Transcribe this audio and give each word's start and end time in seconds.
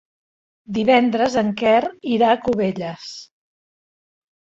Divendres 0.77 1.37
en 1.43 1.53
Quer 1.63 1.77
irà 2.17 2.33
a 2.39 2.43
Cubelles. 2.49 3.15